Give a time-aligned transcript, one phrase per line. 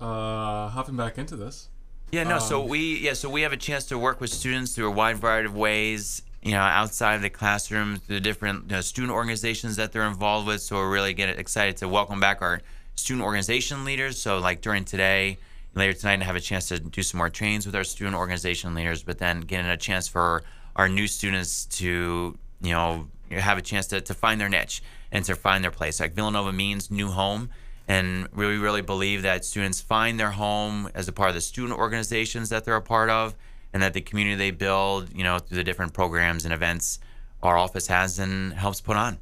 [0.00, 1.68] uh, hopping back into this.
[2.10, 2.38] Yeah, no.
[2.38, 4.90] so Um, we yeah, so we have a chance to work with students through a
[4.90, 6.22] wide variety of ways.
[6.42, 10.46] You know, outside of the classroom, the different you know, student organizations that they're involved
[10.46, 10.60] with.
[10.60, 12.60] So we're really get excited to welcome back our
[12.96, 14.20] student organization leaders.
[14.20, 15.38] So like during today,
[15.74, 18.74] later tonight, I have a chance to do some more trainings with our student organization
[18.74, 19.02] leaders.
[19.02, 20.44] But then getting a chance for
[20.76, 25.24] our new students to you know have a chance to, to find their niche and
[25.24, 25.98] to find their place.
[25.98, 27.50] Like Villanova means new home.
[27.86, 31.78] And we really believe that students find their home as a part of the student
[31.78, 33.34] organizations that they're a part of,
[33.72, 36.98] and that the community they build, you know, through the different programs and events
[37.42, 39.18] our office has and helps put on.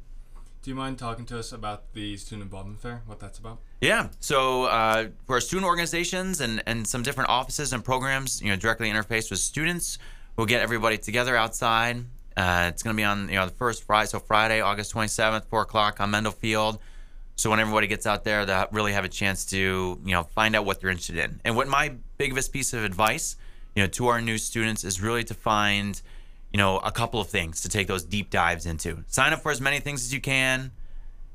[0.61, 3.01] Do you mind talking to us about the student involvement fair?
[3.05, 3.59] What that's about?
[3.81, 4.07] Yeah.
[4.21, 8.55] So uh, for our student organizations and, and some different offices and programs, you know,
[8.55, 9.97] directly interface with students,
[10.37, 12.05] we'll get everybody together outside.
[12.37, 15.45] Uh, it's going to be on you know the first Friday, so Friday, August 27th,
[15.47, 16.79] four o'clock on Mendel Field.
[17.35, 19.57] So when everybody gets out there, they really have a chance to
[20.03, 21.41] you know find out what they're interested in.
[21.43, 23.35] And what my biggest piece of advice,
[23.75, 26.01] you know, to our new students is really to find,
[26.51, 29.03] you know, a couple of things to take those deep dives into.
[29.07, 30.71] Sign up for as many things as you can.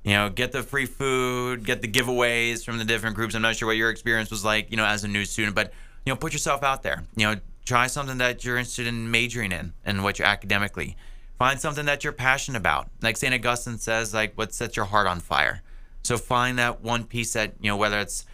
[0.05, 3.35] You know, get the free food, get the giveaways from the different groups.
[3.35, 5.73] I'm not sure what your experience was like, you know, as a new student, but
[6.07, 7.05] you know, put yourself out there.
[7.17, 10.97] You know, try something that you're interested in majoring in and what you're academically.
[11.39, 12.89] Find something that you're passionate about.
[13.03, 13.35] Like St.
[13.35, 15.63] Augustine says, like what sets your heart on fire.
[16.09, 18.25] So find that one piece that, you know, whether it's,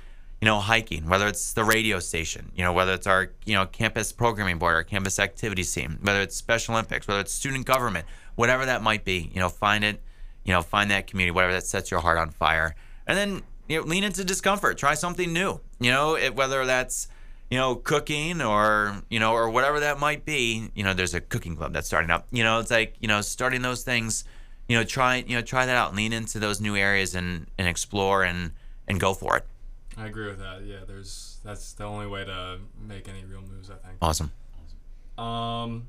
[0.41, 3.67] you know, hiking, whether it's the radio station, you know, whether it's our, you know,
[3.67, 8.07] campus programming board, our campus activities team, whether it's Special Olympics, whether it's student government,
[8.37, 10.01] whatever that might be, you know, find it,
[10.45, 12.77] you know, find that community, whatever that sets your heart on fire.
[13.09, 17.09] And then, you know, lean into discomfort, try something new, you know, it, whether that's,
[17.51, 21.21] you know, cooking or, you know, or whatever that might be, you know, there's a
[21.21, 24.23] cooking club that's starting up, you know, it's like, you know, starting those things,
[24.69, 27.69] you know, try, you know, try that out, lean into those new areas and, and
[27.69, 28.53] explore and,
[28.89, 29.47] and go for it.
[29.97, 30.63] I agree with that.
[30.65, 33.71] Yeah, there's that's the only way to make any real moves.
[33.71, 33.99] I think.
[34.03, 34.33] Awesome.
[35.17, 35.87] Um,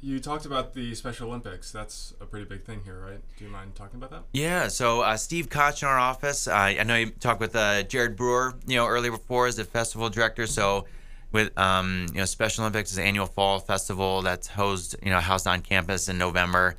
[0.00, 1.70] you talked about the Special Olympics.
[1.70, 3.20] That's a pretty big thing here, right?
[3.38, 4.22] Do you mind talking about that?
[4.32, 6.48] Yeah, so uh, Steve Koch in our office.
[6.48, 9.64] Uh, I know you talked with uh, Jared Brewer, you know, earlier before as the
[9.64, 10.46] festival director.
[10.46, 10.86] So,
[11.32, 15.20] with um, you know, Special Olympics is an annual fall festival that's hosted, you know,
[15.20, 16.76] housed on campus in November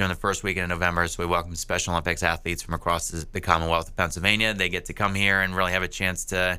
[0.00, 1.06] during the first weekend of November.
[1.06, 4.54] So we welcome Special Olympics athletes from across the, Commonwealth of Pennsylvania.
[4.54, 6.58] They get to come here and really have a chance to,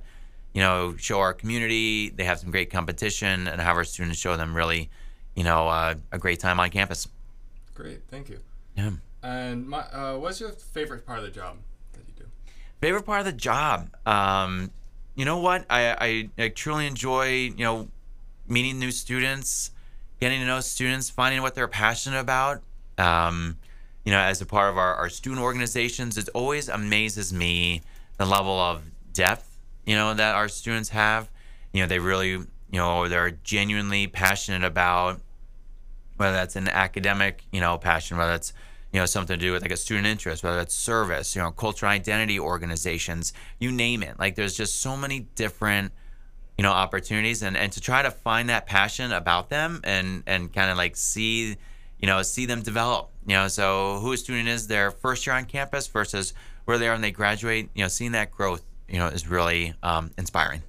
[0.53, 2.09] you know, show our community.
[2.09, 4.91] They have some great competition and have our students show them really,
[5.33, 7.07] you know, uh, a great time on campus.
[7.73, 8.37] Great, thank you.
[8.77, 8.91] Yeah.
[9.23, 11.57] And my, uh, what's your favorite part of the job
[11.93, 12.25] that you do?
[12.79, 13.89] Favorite part of the job?
[14.05, 14.69] Um,
[15.15, 15.65] you know what?
[15.67, 17.87] I, I, I truly enjoy, you know,
[18.47, 19.71] meeting new students,
[20.19, 22.61] getting to know students, finding what they're passionate about.
[23.01, 23.57] Um,
[24.05, 27.81] you know, as a part of our, our student organizations, it always amazes me
[28.17, 31.29] the level of depth, you know, that our students have.
[31.73, 35.21] You know, they really, you know, they're genuinely passionate about
[36.17, 38.53] whether that's an academic, you know, passion, whether that's,
[38.91, 41.51] you know, something to do with like a student interest, whether that's service, you know,
[41.51, 44.19] cultural identity organizations, you name it.
[44.19, 45.91] Like there's just so many different,
[46.57, 50.51] you know, opportunities and, and to try to find that passion about them and, and
[50.53, 51.57] kind of like see,
[52.01, 55.35] you know, see them develop, you know, so who a student is their first year
[55.35, 56.33] on campus versus
[56.65, 59.73] where they are when they graduate, you know, seeing that growth, you know, is really
[59.83, 60.63] um, inspiring.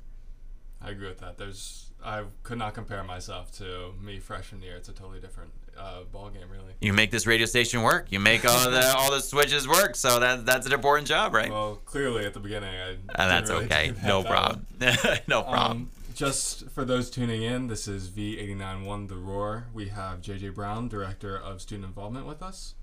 [0.81, 1.39] I agree with that.
[1.39, 4.77] There's I could not compare myself to me freshman year.
[4.77, 6.73] It's a totally different uh, ball game, really.
[6.81, 8.07] You make this radio station work.
[8.11, 9.95] You make all the all the switches work.
[9.95, 11.51] So that that's an important job, right?
[11.51, 12.89] Well, clearly at the beginning, I.
[12.91, 13.87] and didn't that's really okay.
[13.91, 14.67] do that No problem.
[14.81, 15.45] no well.
[15.45, 15.91] problem.
[16.15, 19.69] Just for those tuning in, this is V891 The Roar.
[19.73, 22.75] We have JJ Brown, Director of Student Involvement, with us.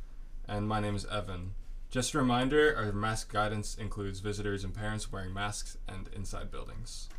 [0.47, 1.53] And my name is Evan.
[1.91, 7.09] Just a reminder our mask guidance includes visitors and parents wearing masks and inside buildings.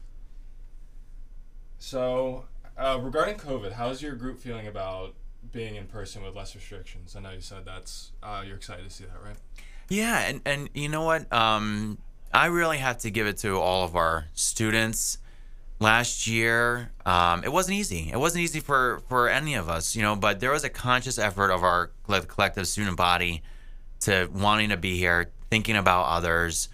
[1.79, 2.47] So,
[2.77, 5.15] uh, regarding COVID, how's your group feeling about
[5.53, 7.15] being in person with less restrictions?
[7.15, 9.37] I know you said that's uh, you're excited to see that, right?
[9.89, 11.33] Yeah, and and you know what?
[11.33, 11.99] Um,
[12.33, 15.19] I really have to give it to all of our students.
[15.83, 18.11] Last year, um, it wasn't easy.
[18.13, 20.15] It wasn't easy for for any of us, you know.
[20.15, 23.43] But there was a conscious effort of our collective student body
[24.01, 26.69] to wanting to be here, thinking about others.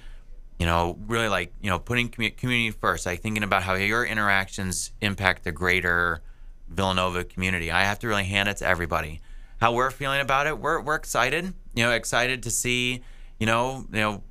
[0.59, 4.05] You know, really like you know putting commu- community first, like thinking about how your
[4.05, 6.21] interactions impact the greater
[6.69, 7.71] Villanova community.
[7.71, 9.21] I have to really hand it to everybody.
[9.61, 11.55] How we're feeling about it, we're we're excited.
[11.75, 13.03] You know, excited to see,
[13.39, 14.23] you know, you know,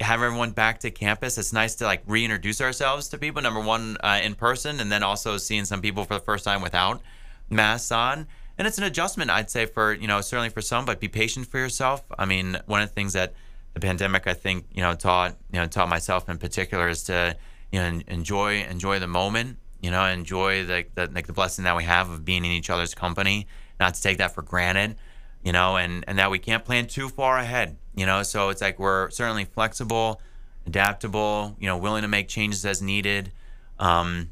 [0.00, 1.36] have everyone back to campus.
[1.38, 3.42] It's nice to like reintroduce ourselves to people.
[3.42, 6.62] Number one, uh, in person, and then also seeing some people for the first time
[6.62, 7.02] without
[7.50, 8.26] masks on.
[8.56, 11.46] And it's an adjustment, I'd say, for you know certainly for some, but be patient
[11.46, 12.04] for yourself.
[12.18, 13.34] I mean, one of the things that
[13.74, 17.36] the pandemic, I think, you know, taught you know taught myself in particular is to
[17.72, 19.58] you know, enjoy enjoy the moment.
[19.82, 22.70] You know, enjoy the, the like the blessing that we have of being in each
[22.70, 23.48] other's company.
[23.80, 24.96] Not to take that for granted.
[25.42, 27.76] You know, and and that we can't plan too far ahead.
[27.94, 30.20] You know, so it's like we're certainly flexible,
[30.66, 31.56] adaptable.
[31.60, 33.32] You know, willing to make changes as needed.
[33.78, 34.30] Um,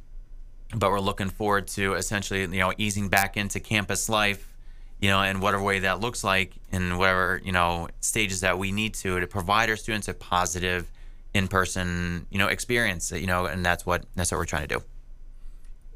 [0.74, 4.52] but we're looking forward to essentially, you know, easing back into campus life,
[5.00, 8.72] you know, in whatever way that looks like, in whatever you know stages that we
[8.72, 10.90] need to to provide our students a positive
[11.34, 13.12] in-person, you know, experience.
[13.12, 14.82] You know, and that's what that's what we're trying to do.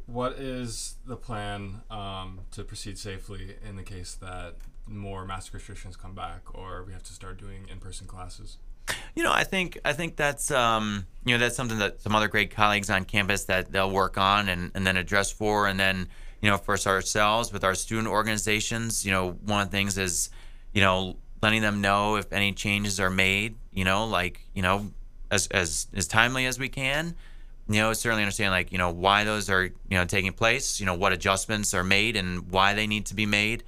[0.06, 4.54] What is the plan um, to proceed safely in the case that
[4.88, 8.58] more mask restrictions come back, or we have to start doing in-person classes?
[9.14, 12.28] You know, I think I think that's um, you know that's something that some other
[12.28, 16.08] great colleagues on campus that they'll work on and, and then address for, and then
[16.40, 19.04] you know for ourselves with our student organizations.
[19.04, 20.30] You know, one of the things is
[20.72, 23.56] you know letting them know if any changes are made.
[23.72, 24.92] You know, like you know
[25.30, 27.14] as as as timely as we can.
[27.68, 30.78] You know, certainly understand like you know why those are you know taking place.
[30.78, 33.64] You know what adjustments are made and why they need to be made.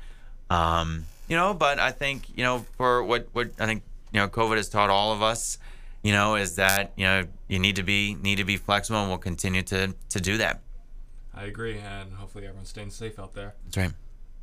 [0.50, 4.28] Um, you know, but I think you know for what what I think you know
[4.28, 5.58] COVID has taught all of us,
[6.02, 9.08] you know, is that you know you need to be need to be flexible, and
[9.08, 10.60] we'll continue to to do that.
[11.34, 13.54] I agree, and hopefully everyone's staying safe out there.
[13.64, 13.92] That's right.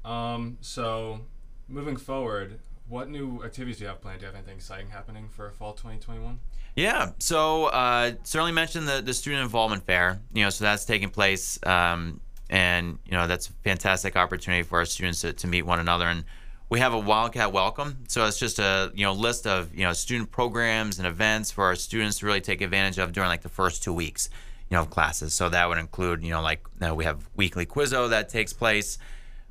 [0.06, 1.22] Um, so
[1.68, 4.20] moving forward, what new activities do you have planned?
[4.20, 6.40] Do you have anything exciting happening for fall 2021?
[6.76, 10.20] Yeah, so uh, certainly mentioned the, the student involvement fair.
[10.34, 12.20] You know, so that's taking place, um,
[12.50, 16.06] and you know that's a fantastic opportunity for our students to, to meet one another
[16.06, 16.24] and
[16.70, 18.06] we have a Wildcat Welcome.
[18.08, 21.64] So it's just a you know list of you know student programs and events for
[21.66, 24.30] our students to really take advantage of during like the first two weeks,
[24.70, 25.34] you know, of classes.
[25.34, 28.54] So that would include you know like you know, we have weekly Quizzo that takes
[28.54, 28.98] place.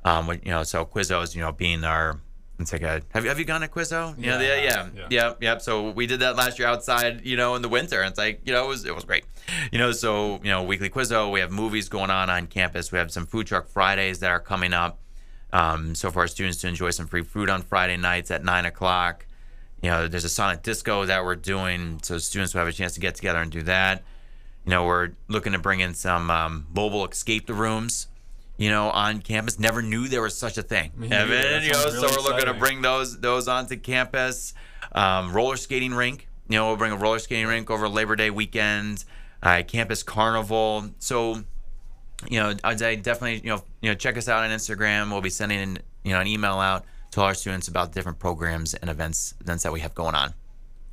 [0.03, 2.19] Um, you know, so Quizzo is you know being our
[2.59, 4.17] it's like a have you have you gone to Quizzo?
[4.17, 5.07] You Yeah, know, the, yeah, yeah, yeah.
[5.09, 5.57] yeah, yeah.
[5.57, 8.01] So we did that last year outside, you know, in the winter.
[8.01, 9.25] And it's like, you know, it was it was great.
[9.71, 11.31] You know, so you know, weekly Quizzo.
[11.31, 12.91] We have movies going on on campus.
[12.91, 14.99] We have some food truck Fridays that are coming up.
[15.53, 18.65] Um, so for our students to enjoy some free food on Friday nights at nine
[18.65, 19.25] o'clock.
[19.81, 22.93] You know, there's a Sonic Disco that we're doing, so students will have a chance
[22.93, 24.03] to get together and do that.
[24.65, 28.07] You know, we're looking to bring in some um, mobile escape the rooms.
[28.57, 29.59] You know, on campus.
[29.59, 30.91] Never knew there was such a thing.
[30.95, 34.53] Me Evan, you know, sounds so we're looking to bring those those onto campus.
[34.93, 36.27] Um, roller skating rink.
[36.47, 39.03] You know, we'll bring a roller skating rink over Labor Day weekend.
[39.43, 40.89] Uh, campus carnival.
[40.99, 41.43] So
[42.29, 45.11] you know, I'd say definitely, you know, you know, check us out on Instagram.
[45.11, 48.19] We'll be sending, you know, an email out to all our students about the different
[48.19, 50.33] programs and events events that we have going on.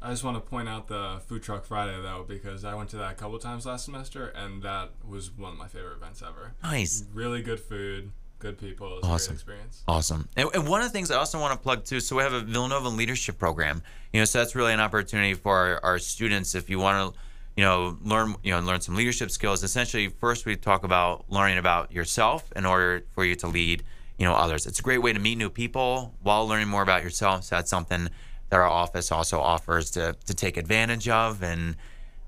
[0.02, 2.96] I just want to point out the Food Truck Friday though, because I went to
[2.96, 6.52] that a couple times last semester, and that was one of my favorite events ever.
[6.62, 8.88] Nice, Really good food, good people.
[8.88, 9.28] It was a Awesome.
[9.30, 9.82] great experience.
[9.86, 10.28] awesome.
[10.36, 12.00] And, and one of the things I also want to plug too.
[12.00, 13.82] So we have a Villanova leadership program.
[14.12, 17.20] You know, so that's really an opportunity for our, our students if you want to,
[17.56, 19.62] you know, learn, you know, learn some leadership skills.
[19.62, 23.84] Essentially, first we talk about learning about yourself in order for you to lead,
[24.18, 24.66] you know, others.
[24.66, 27.44] It's a great way to meet new people while learning more about yourself.
[27.44, 28.08] So that's something
[28.52, 31.74] that our office also offers to to take advantage of and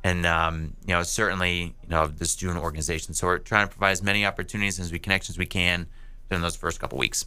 [0.03, 3.13] and um, you know certainly you know the student organization.
[3.13, 5.87] So we're trying to provide as many opportunities as we connections we can
[6.31, 7.27] during those first couple weeks.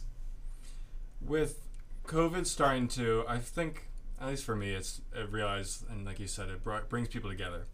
[1.20, 1.60] With
[2.06, 3.86] COVID starting to, I think,
[4.20, 7.30] at least for me, it's I realized, and like you said, it brought, brings people
[7.30, 7.66] together.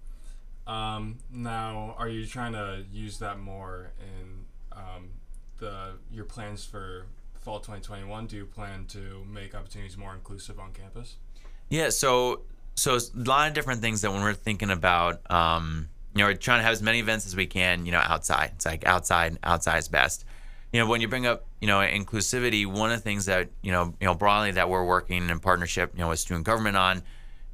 [0.67, 5.09] Um, now, are you trying to use that more in um,
[5.57, 7.07] the your plans for
[7.45, 8.27] fall 2021?
[8.27, 11.17] Do you plan to make opportunities more inclusive on campus?
[11.69, 12.41] Yeah, so
[12.75, 16.35] so a lot of different things that when we're thinking about, um, you know, we're
[16.35, 18.53] trying to have as many events as we can, you know, outside.
[18.55, 20.25] It's like outside, outside is best.
[20.73, 23.71] You know, when you bring up, you know, inclusivity, one of the things that you
[23.71, 27.03] know, you know, broadly that we're working in partnership, you know, with student government on,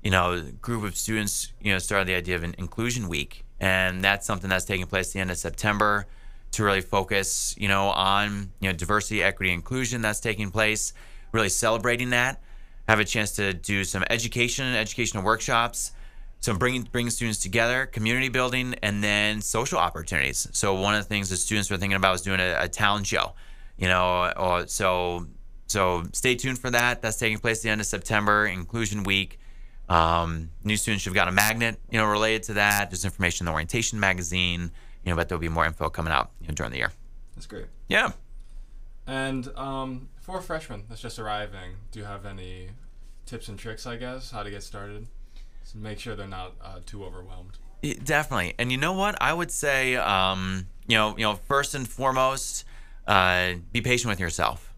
[0.02, 3.44] you know, a group of students, you know, started the idea of an inclusion week,
[3.58, 6.06] and that's something that's taking place at the end of September
[6.52, 10.92] to really focus, you know, on you know diversity, equity, inclusion that's taking place,
[11.32, 12.42] really celebrating that.
[12.88, 15.92] Have a chance to do some education, educational workshops,
[16.40, 20.48] some bringing bringing students together, community building, and then social opportunities.
[20.52, 23.06] So one of the things that students were thinking about was doing a, a talent
[23.06, 23.34] show,
[23.76, 25.26] you know, or so
[25.70, 27.00] so stay tuned for that.
[27.00, 29.38] That's taking place at the end of September, Inclusion Week.
[29.88, 32.90] Um, new students should have got a magnet, you know, related to that.
[32.90, 34.72] There's information in the orientation magazine,
[35.04, 36.92] you know, but there'll be more info coming out you know, during the year.
[37.34, 37.66] That's great.
[37.88, 38.12] Yeah.
[39.06, 42.70] And um, for freshmen that's just arriving, do you have any
[43.26, 45.06] tips and tricks, I guess, how to get started?
[45.64, 47.58] So make sure they're not uh, too overwhelmed.
[47.82, 48.54] Yeah, Definitely.
[48.58, 49.16] And you know what?
[49.20, 52.64] I would say, um, you know, you know, first and foremost,
[53.06, 54.74] uh, be patient with yourself.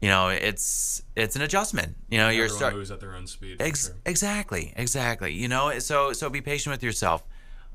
[0.00, 1.96] You know, it's it's an adjustment.
[2.10, 3.56] You know, you're Everyone start moves at their own speed.
[3.60, 3.96] Ex- sure.
[4.04, 5.32] Exactly, exactly.
[5.32, 7.24] You know, so so be patient with yourself.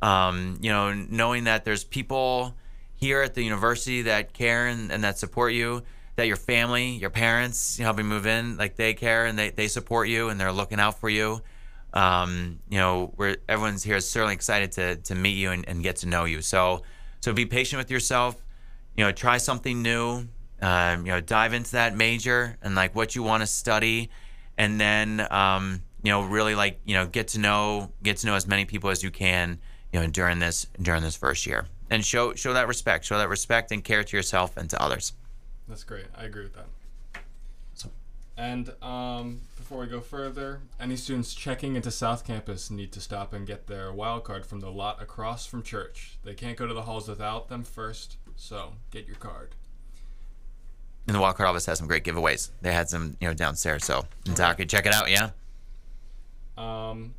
[0.01, 2.55] Um, you know, knowing that there's people
[2.96, 5.84] here at the university that care and, and that support you,
[6.15, 9.50] that your family, your parents, you know, helping move in, like they care and they,
[9.50, 11.41] they support you and they're looking out for you.
[11.93, 15.84] Um, you know, where everyone's here is certainly excited to, to meet you and, and
[15.84, 16.41] get to know you.
[16.41, 16.84] So,
[17.22, 18.36] so be patient with yourself.
[18.96, 20.27] You know, try something new.
[20.62, 24.12] Um, you know, dive into that major and like what you want to study,
[24.60, 28.36] and then um, you know, really like you know, get to know get to know
[28.36, 29.60] as many people as you can.
[29.92, 33.30] You know, during this during this first year, and show show that respect, show that
[33.30, 35.14] respect and care to yourself and to others.
[35.68, 36.06] That's great.
[36.18, 36.66] I agree with that.
[38.38, 43.34] And um, before we go further, any students checking into South Campus need to stop
[43.34, 46.18] and get their wild card from the lot across from church.
[46.24, 49.54] They can't go to the halls without them first, so get your card.
[51.06, 52.50] And the wild card office has some great giveaways.
[52.62, 53.86] They had some, you know, downstairs.
[53.86, 54.66] So, okay.
[54.66, 55.12] check it out.
[55.12, 55.30] Yeah.
[56.58, 57.14] Um,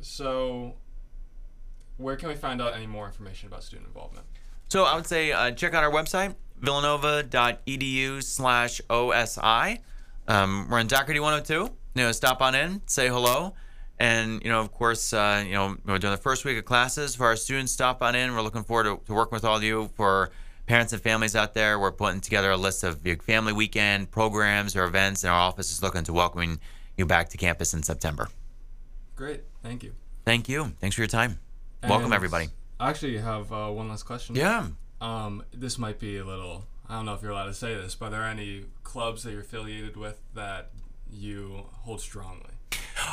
[0.00, 0.74] so
[1.98, 4.26] where can we find out any more information about student involvement?
[4.68, 9.78] So I would say uh, check out our website, villanova.edu slash OSI.
[10.26, 11.54] Um, we're in Dougherty 102.
[11.54, 13.54] You know, stop on in, say hello.
[13.98, 17.16] And, you know, of course, uh, you know, we're doing the first week of classes
[17.16, 17.72] for our students.
[17.72, 18.32] Stop on in.
[18.32, 19.90] We're looking forward to, to working with all of you.
[19.94, 20.30] For
[20.66, 24.76] parents and families out there, we're putting together a list of your family weekend programs
[24.76, 26.60] or events, and our office is looking to welcoming
[26.96, 28.28] you back to campus in September.
[29.16, 29.42] Great.
[29.62, 29.94] Thank you.
[30.24, 30.74] Thank you.
[30.78, 31.40] Thanks for your time.
[31.86, 32.48] Welcome, everybody.
[32.80, 34.34] I actually have uh, one last question.
[34.36, 34.68] Yeah.
[35.00, 37.94] Um, this might be a little I don't know if you're allowed to say this,
[37.94, 40.70] but are there any clubs that you're affiliated with that
[41.10, 42.50] you hold strongly?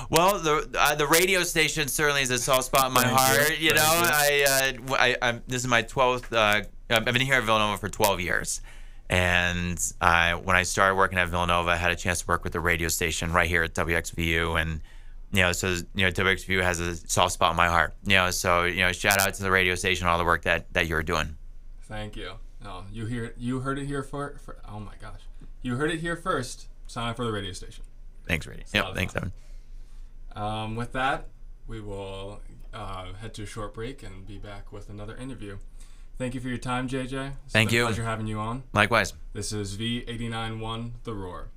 [0.10, 3.60] Well, the uh, the radio station certainly is a soft spot in my Thank heart.
[3.60, 6.34] You, you know, I, uh, I, I this is my twelfth.
[6.34, 8.62] Uh, I've been here at Villanova for twelve years,
[9.10, 12.54] and I when I started working at Villanova, I had a chance to work with
[12.54, 14.82] the radio station right here at WXVU, and
[15.36, 17.94] you know, so you know, WXVU has a soft spot in my heart.
[18.04, 20.72] You know, so you know, shout out to the radio station, all the work that
[20.74, 21.36] that you're doing.
[21.84, 22.34] Thank you.
[22.64, 25.22] No, you hear you heard it here for, for oh my gosh,
[25.62, 26.68] you heard it here first.
[26.88, 27.84] Sign up for the radio station.
[28.28, 28.66] Thanks, radio.
[28.74, 29.32] Yep, thanks, Evan.
[30.36, 31.28] Um, with that,
[31.68, 32.42] we will
[32.74, 35.58] uh, head to a short break and be back with another interview.
[36.18, 37.34] Thank you for your time, JJ.
[37.44, 37.84] It's Thank you.
[37.84, 38.64] Pleasure having you on.
[38.74, 39.14] Likewise.
[39.34, 41.50] This is V891 The Roar.